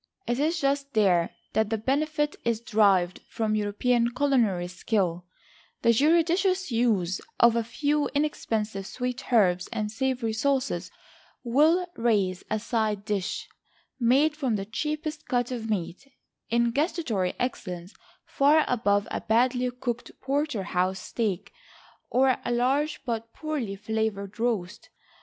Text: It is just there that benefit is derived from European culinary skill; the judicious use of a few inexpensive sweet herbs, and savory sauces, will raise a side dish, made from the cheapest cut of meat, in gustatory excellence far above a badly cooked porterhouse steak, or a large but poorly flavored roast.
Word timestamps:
It 0.25 0.39
is 0.39 0.59
just 0.59 0.95
there 0.95 1.29
that 1.53 1.85
benefit 1.85 2.35
is 2.43 2.59
derived 2.59 3.19
from 3.29 3.53
European 3.53 4.09
culinary 4.15 4.67
skill; 4.67 5.25
the 5.83 5.93
judicious 5.93 6.71
use 6.71 7.21
of 7.39 7.55
a 7.55 7.63
few 7.63 8.07
inexpensive 8.15 8.87
sweet 8.87 9.31
herbs, 9.31 9.67
and 9.71 9.91
savory 9.91 10.33
sauces, 10.33 10.89
will 11.43 11.85
raise 11.95 12.43
a 12.49 12.57
side 12.57 13.05
dish, 13.05 13.47
made 13.99 14.35
from 14.35 14.55
the 14.55 14.65
cheapest 14.65 15.27
cut 15.27 15.51
of 15.51 15.69
meat, 15.69 16.11
in 16.49 16.71
gustatory 16.71 17.35
excellence 17.37 17.93
far 18.25 18.65
above 18.67 19.07
a 19.11 19.21
badly 19.21 19.69
cooked 19.69 20.09
porterhouse 20.19 20.97
steak, 20.97 21.53
or 22.09 22.37
a 22.43 22.51
large 22.51 22.99
but 23.05 23.31
poorly 23.33 23.75
flavored 23.75 24.39
roast. 24.39 24.89